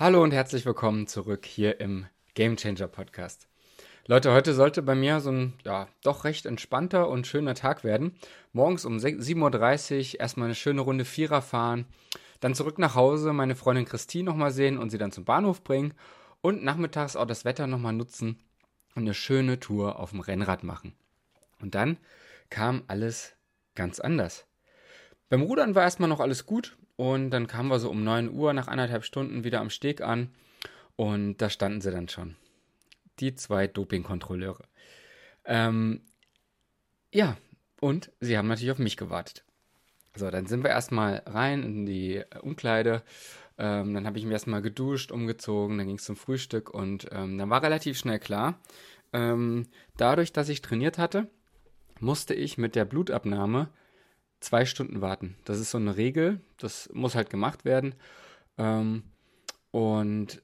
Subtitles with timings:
[0.00, 3.48] Hallo und herzlich willkommen zurück hier im Game Changer Podcast.
[4.06, 8.16] Leute, heute sollte bei mir so ein, ja, doch recht entspannter und schöner Tag werden.
[8.52, 11.84] Morgens um 7.30 Uhr erstmal eine schöne Runde Vierer fahren,
[12.38, 15.94] dann zurück nach Hause, meine Freundin Christine nochmal sehen und sie dann zum Bahnhof bringen
[16.42, 18.38] und nachmittags auch das Wetter nochmal nutzen
[18.94, 20.94] und eine schöne Tour auf dem Rennrad machen.
[21.60, 21.96] Und dann
[22.50, 23.34] kam alles
[23.74, 24.46] ganz anders.
[25.28, 28.52] Beim Rudern war erstmal noch alles gut und dann kamen wir so um 9 Uhr
[28.52, 30.34] nach anderthalb Stunden wieder am Steg an
[30.96, 32.34] und da standen sie dann schon.
[33.20, 34.64] Die zwei Dopingkontrolleure.
[35.44, 36.00] Ähm,
[37.14, 37.36] ja,
[37.80, 39.44] und sie haben natürlich auf mich gewartet.
[40.16, 43.04] So, dann sind wir erstmal rein in die Umkleide.
[43.58, 47.38] Ähm, dann habe ich mich erstmal geduscht, umgezogen, dann ging es zum Frühstück und ähm,
[47.38, 48.58] dann war relativ schnell klar,
[49.12, 51.28] ähm, dadurch, dass ich trainiert hatte,
[52.00, 53.68] musste ich mit der Blutabnahme
[54.40, 55.36] zwei Stunden warten.
[55.44, 57.94] Das ist so eine Regel, das muss halt gemacht werden.
[58.56, 59.02] Ähm,
[59.70, 60.42] und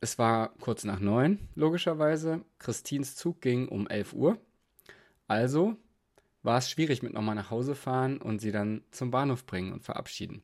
[0.00, 2.42] es war kurz nach neun, logischerweise.
[2.58, 4.38] Christins Zug ging um 11 Uhr.
[5.26, 5.76] Also
[6.42, 9.82] war es schwierig mit nochmal nach Hause fahren und sie dann zum Bahnhof bringen und
[9.82, 10.42] verabschieden.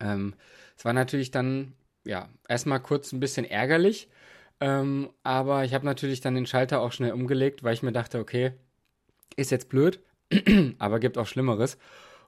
[0.00, 0.34] Ähm,
[0.76, 1.72] es war natürlich dann,
[2.04, 4.08] ja, erstmal kurz ein bisschen ärgerlich,
[4.60, 8.18] ähm, aber ich habe natürlich dann den Schalter auch schnell umgelegt, weil ich mir dachte,
[8.18, 8.52] okay,
[9.36, 10.00] ist jetzt blöd,
[10.78, 11.78] aber gibt auch Schlimmeres.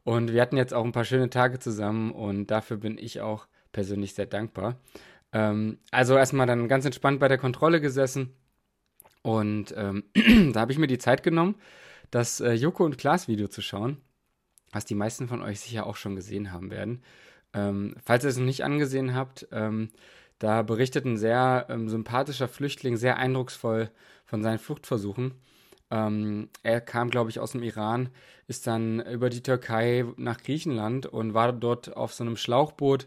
[0.04, 3.46] Und wir hatten jetzt auch ein paar schöne Tage zusammen und dafür bin ich auch
[3.72, 4.78] persönlich sehr dankbar.
[5.32, 8.36] Ähm, also erstmal dann ganz entspannt bei der Kontrolle gesessen
[9.22, 10.04] und ähm,
[10.52, 11.56] da habe ich mir die Zeit genommen,
[12.10, 13.96] das äh, Joko und Klaas Video zu schauen,
[14.70, 17.02] was die meisten von euch sicher auch schon gesehen haben werden.
[17.54, 19.88] Ähm, falls ihr es noch nicht angesehen habt, ähm,
[20.38, 23.90] da berichtet ein sehr ähm, sympathischer Flüchtling sehr eindrucksvoll
[24.26, 25.32] von seinen Fluchtversuchen.
[25.90, 28.08] Ähm, er kam, glaube ich, aus dem Iran,
[28.46, 33.06] ist dann über die Türkei nach Griechenland und war dort auf so einem Schlauchboot.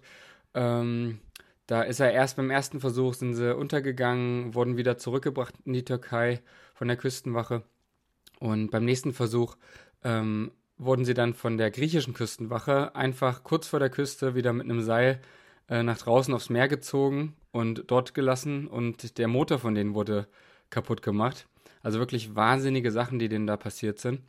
[0.54, 1.20] Ähm,
[1.68, 5.86] da ist er erst beim ersten Versuch, sind sie untergegangen, wurden wieder zurückgebracht in die
[5.86, 6.42] Türkei
[6.74, 7.64] von der Küstenwache.
[8.40, 9.58] Und beim nächsten Versuch
[10.04, 14.66] ähm, wurden sie dann von der griechischen Küstenwache einfach kurz vor der Küste wieder mit
[14.66, 15.20] einem Seil
[15.70, 20.28] äh, nach draußen aufs Meer gezogen und dort gelassen und der Motor von denen wurde
[20.70, 21.48] kaputt gemacht.
[21.88, 24.20] Also wirklich wahnsinnige Sachen, die denen da passiert sind.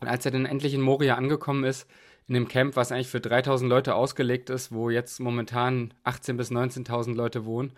[0.00, 1.88] Und als er dann endlich in Moria angekommen ist,
[2.26, 6.50] in dem Camp, was eigentlich für 3000 Leute ausgelegt ist, wo jetzt momentan 18.000 bis
[6.50, 7.70] 19.000 Leute wohnen,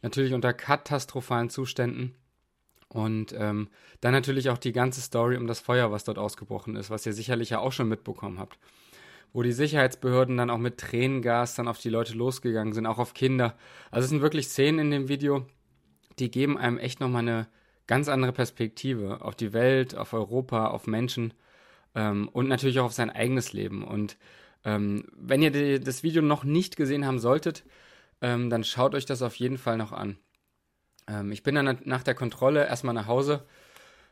[0.00, 2.14] natürlich unter katastrophalen Zuständen.
[2.86, 3.68] Und ähm,
[4.00, 7.14] dann natürlich auch die ganze Story um das Feuer, was dort ausgebrochen ist, was ihr
[7.14, 8.60] sicherlich ja auch schon mitbekommen habt.
[9.32, 13.12] Wo die Sicherheitsbehörden dann auch mit Tränengas dann auf die Leute losgegangen sind, auch auf
[13.12, 13.56] Kinder.
[13.90, 15.46] Also es sind wirklich Szenen in dem Video,
[16.20, 17.48] die geben einem echt nochmal eine
[17.88, 21.34] ganz andere Perspektive auf die Welt, auf Europa, auf Menschen
[21.96, 23.82] ähm, und natürlich auch auf sein eigenes Leben.
[23.82, 24.16] Und
[24.64, 27.64] ähm, wenn ihr die, das Video noch nicht gesehen haben solltet,
[28.20, 30.16] ähm, dann schaut euch das auf jeden Fall noch an.
[31.08, 33.44] Ähm, ich bin dann nach der Kontrolle erstmal nach Hause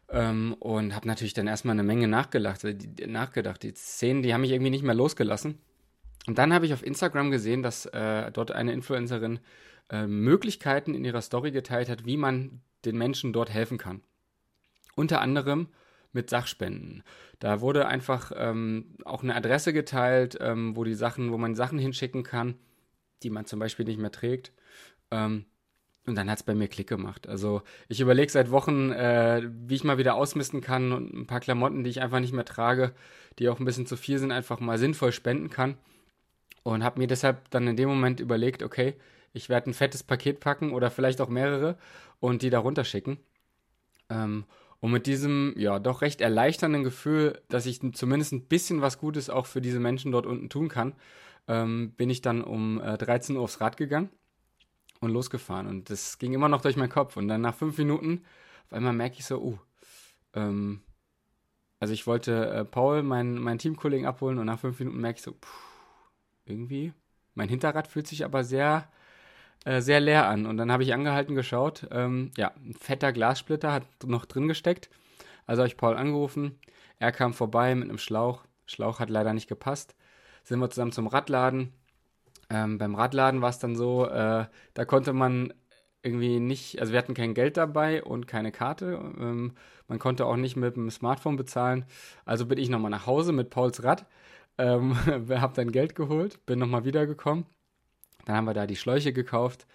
[0.08, 3.62] ähm, und habe natürlich dann erstmal eine Menge nachgelacht, äh, die, nachgedacht.
[3.62, 5.58] Die Szenen, die haben mich irgendwie nicht mehr losgelassen.
[6.26, 9.38] Und dann habe ich auf Instagram gesehen, dass äh, dort eine Influencerin
[9.90, 14.02] äh, Möglichkeiten in ihrer Story geteilt hat, wie man den Menschen dort helfen kann.
[14.94, 15.68] Unter anderem
[16.12, 17.02] mit Sachspenden.
[17.38, 21.78] Da wurde einfach ähm, auch eine Adresse geteilt, ähm, wo die Sachen, wo man Sachen
[21.78, 22.54] hinschicken kann,
[23.22, 24.52] die man zum Beispiel nicht mehr trägt.
[25.10, 25.44] Ähm,
[26.06, 27.28] und dann hat es bei mir Klick gemacht.
[27.28, 31.40] Also ich überlege seit Wochen, äh, wie ich mal wieder ausmisten kann und ein paar
[31.40, 32.92] Klamotten, die ich einfach nicht mehr trage,
[33.38, 35.76] die auch ein bisschen zu viel sind, einfach mal sinnvoll spenden kann.
[36.62, 38.94] Und habe mir deshalb dann in dem Moment überlegt, okay,
[39.36, 41.76] ich werde ein fettes Paket packen oder vielleicht auch mehrere
[42.20, 43.18] und die da runterschicken.
[44.08, 44.44] Ähm,
[44.80, 49.30] und mit diesem, ja, doch recht erleichternden Gefühl, dass ich zumindest ein bisschen was Gutes
[49.30, 50.94] auch für diese Menschen dort unten tun kann,
[51.48, 54.10] ähm, bin ich dann um äh, 13 Uhr aufs Rad gegangen
[55.00, 55.66] und losgefahren.
[55.66, 57.16] Und das ging immer noch durch meinen Kopf.
[57.16, 58.24] Und dann nach fünf Minuten,
[58.66, 59.58] auf einmal merke ich so, uh,
[60.34, 60.82] ähm,
[61.78, 65.22] also ich wollte äh, Paul, meinen mein Teamkollegen, abholen und nach fünf Minuten merke ich
[65.22, 65.48] so, puh,
[66.44, 66.92] irgendwie,
[67.34, 68.88] mein Hinterrad fühlt sich aber sehr
[69.66, 70.46] äh, sehr leer an.
[70.46, 71.88] Und dann habe ich angehalten geschaut.
[71.90, 74.88] Ähm, ja, ein fetter Glassplitter hat noch drin gesteckt.
[75.46, 76.58] Also habe ich Paul angerufen.
[77.00, 78.44] Er kam vorbei mit einem Schlauch.
[78.66, 79.96] Schlauch hat leider nicht gepasst.
[80.44, 81.72] Sind wir zusammen zum Radladen.
[82.48, 85.52] Ähm, beim Radladen war es dann so, äh, da konnte man
[86.02, 89.00] irgendwie nicht, also wir hatten kein Geld dabei und keine Karte.
[89.18, 89.54] Ähm,
[89.88, 91.86] man konnte auch nicht mit dem Smartphone bezahlen.
[92.24, 94.06] Also bin ich nochmal nach Hause mit Pauls Rad.
[94.58, 94.96] Ähm,
[95.30, 97.46] habe dann Geld geholt, bin nochmal wiedergekommen
[98.26, 99.66] dann haben wir da die Schläuche gekauft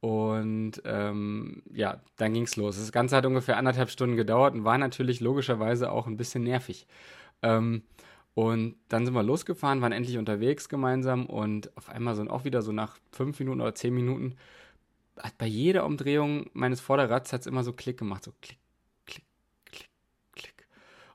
[0.00, 2.76] und ähm, ja, dann ging es los.
[2.76, 6.88] Das Ganze hat ungefähr anderthalb Stunden gedauert und war natürlich logischerweise auch ein bisschen nervig.
[7.42, 7.82] Ähm,
[8.34, 12.62] und dann sind wir losgefahren, waren endlich unterwegs gemeinsam und auf einmal sind auch wieder
[12.62, 14.34] so nach fünf Minuten oder zehn Minuten
[15.18, 18.58] hat bei jeder Umdrehung meines Vorderrads hat es immer so Klick gemacht, so Klick,
[19.06, 19.24] Klick,
[19.66, 19.88] Klick,
[20.32, 20.66] Klick.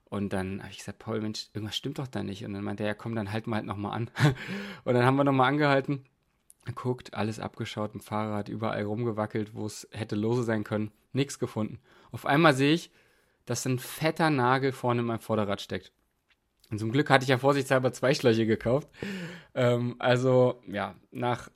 [0.05, 2.45] Und dann habe ich gesagt, Paul, Mensch, irgendwas stimmt doch da nicht.
[2.45, 4.11] Und dann meinte er, ja, komm, dann halten wir halt nochmal an.
[4.83, 6.05] und dann haben wir nochmal angehalten,
[6.67, 11.79] geguckt, alles abgeschaut, ein Fahrrad, überall rumgewackelt, wo es hätte lose sein können, nichts gefunden.
[12.11, 12.91] Auf einmal sehe ich,
[13.45, 15.91] dass ein fetter Nagel vorne in meinem Vorderrad steckt.
[16.69, 18.89] Und zum Glück hatte ich ja vorsichtshalber zwei Schläuche gekauft.
[19.55, 21.49] Ähm, also, ja, nach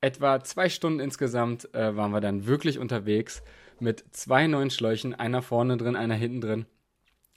[0.00, 3.42] etwa zwei Stunden insgesamt äh, waren wir dann wirklich unterwegs
[3.80, 6.66] mit zwei neuen Schläuchen, einer vorne drin, einer hinten drin.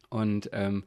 [0.10, 0.84] Und ähm,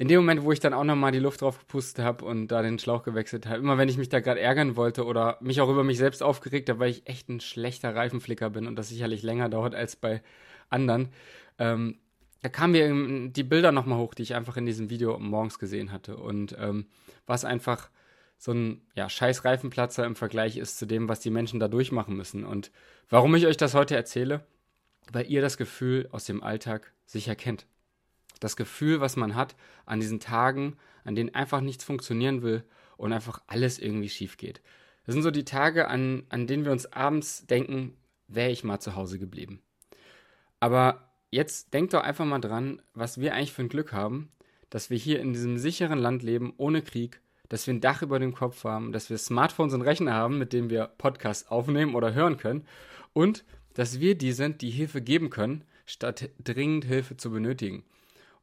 [0.00, 2.62] in dem Moment, wo ich dann auch nochmal die Luft drauf gepustet habe und da
[2.62, 5.68] den Schlauch gewechselt habe, immer wenn ich mich da gerade ärgern wollte oder mich auch
[5.68, 9.22] über mich selbst aufgeregt habe, weil ich echt ein schlechter Reifenflicker bin und das sicherlich
[9.22, 10.22] länger dauert als bei
[10.70, 11.10] anderen,
[11.58, 11.98] ähm,
[12.40, 15.92] da kamen mir die Bilder nochmal hoch, die ich einfach in diesem Video morgens gesehen
[15.92, 16.16] hatte.
[16.16, 16.86] Und ähm,
[17.26, 17.90] was einfach
[18.38, 22.16] so ein ja, scheiß Reifenplatzer im Vergleich ist zu dem, was die Menschen da durchmachen
[22.16, 22.46] müssen.
[22.46, 22.70] Und
[23.10, 24.46] warum ich euch das heute erzähle,
[25.12, 27.66] weil ihr das Gefühl aus dem Alltag sicher kennt.
[28.40, 29.54] Das Gefühl, was man hat
[29.86, 32.64] an diesen Tagen, an denen einfach nichts funktionieren will
[32.96, 34.60] und einfach alles irgendwie schief geht.
[35.06, 37.96] Das sind so die Tage, an, an denen wir uns abends denken,
[38.28, 39.62] wäre ich mal zu Hause geblieben.
[40.60, 44.30] Aber jetzt denkt doch einfach mal dran, was wir eigentlich für ein Glück haben,
[44.68, 48.18] dass wir hier in diesem sicheren Land leben, ohne Krieg, dass wir ein Dach über
[48.18, 52.14] dem Kopf haben, dass wir Smartphones und Rechner haben, mit denen wir Podcasts aufnehmen oder
[52.14, 52.66] hören können
[53.12, 53.44] und
[53.74, 57.84] dass wir die sind, die Hilfe geben können, statt dringend Hilfe zu benötigen.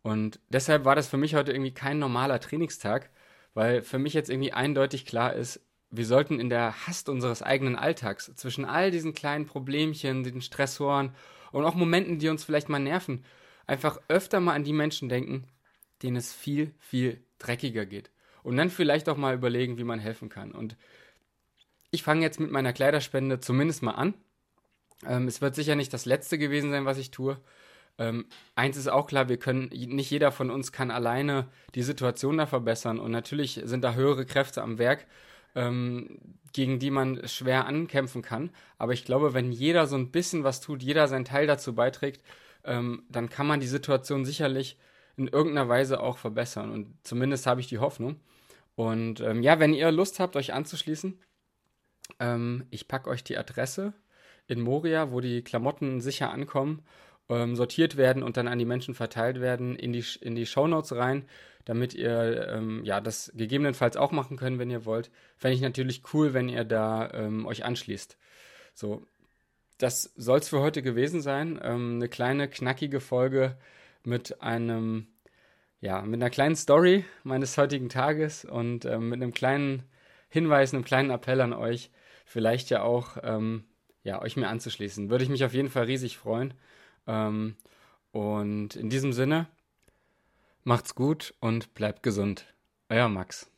[0.07, 3.09] Und deshalb war das für mich heute irgendwie kein normaler Trainingstag,
[3.53, 5.59] weil für mich jetzt irgendwie eindeutig klar ist,
[5.89, 11.13] wir sollten in der Hast unseres eigenen Alltags zwischen all diesen kleinen Problemchen, den Stressoren
[11.51, 13.25] und auch Momenten, die uns vielleicht mal nerven,
[13.65, 15.43] einfach öfter mal an die Menschen denken,
[16.01, 18.09] denen es viel, viel dreckiger geht.
[18.43, 20.53] Und dann vielleicht auch mal überlegen, wie man helfen kann.
[20.53, 20.77] Und
[21.91, 24.13] ich fange jetzt mit meiner Kleiderspende zumindest mal an.
[25.05, 27.41] Ähm, es wird sicher nicht das letzte gewesen sein, was ich tue.
[27.99, 32.37] Ähm, eins ist auch klar, wir können, nicht jeder von uns kann alleine die Situation
[32.37, 32.99] da verbessern.
[32.99, 35.07] Und natürlich sind da höhere Kräfte am Werk
[35.57, 36.19] ähm,
[36.53, 38.51] gegen die man schwer ankämpfen kann.
[38.77, 42.23] Aber ich glaube, wenn jeder so ein bisschen was tut, jeder seinen Teil dazu beiträgt,
[42.63, 44.77] ähm, dann kann man die Situation sicherlich
[45.17, 46.71] in irgendeiner Weise auch verbessern.
[46.71, 48.19] Und zumindest habe ich die Hoffnung.
[48.75, 51.19] Und ähm, ja, wenn ihr Lust habt, euch anzuschließen,
[52.19, 53.93] ähm, ich packe euch die Adresse
[54.45, 56.83] in Moria, wo die Klamotten sicher ankommen,
[57.29, 60.95] ähm, sortiert werden und dann an die Menschen verteilt werden, in die, in die Shownotes
[60.95, 61.25] rein
[61.67, 65.11] damit ihr ähm, ja das gegebenenfalls auch machen könnt, wenn ihr wollt.
[65.35, 68.17] Fände ich natürlich cool, wenn ihr da ähm, euch anschließt.
[68.73, 69.05] So,
[69.77, 71.59] das soll es für heute gewesen sein.
[71.61, 73.57] Ähm, eine kleine, knackige Folge
[74.03, 75.07] mit einem,
[75.81, 79.83] ja, mit einer kleinen Story meines heutigen Tages und ähm, mit einem kleinen
[80.29, 81.91] Hinweis, einem kleinen Appell an euch,
[82.25, 83.65] vielleicht ja auch, ähm,
[84.03, 85.09] ja, euch mir anzuschließen.
[85.09, 86.53] Würde ich mich auf jeden Fall riesig freuen.
[87.07, 87.55] Ähm,
[88.11, 89.47] und in diesem Sinne,
[90.67, 92.43] Macht's gut und bleibt gesund.
[92.89, 93.49] Euer Max.